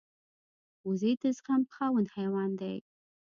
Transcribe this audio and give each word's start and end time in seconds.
وزې 0.87 1.11
د 1.21 1.23
زغم 1.37 1.61
خاوند 1.75 2.07
حیوان 2.15 2.51
دی 2.61 2.75